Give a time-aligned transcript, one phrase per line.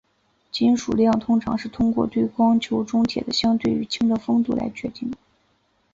[0.51, 5.11] 金属量通常是通过对光球中铁的相对于氢的丰度来决定。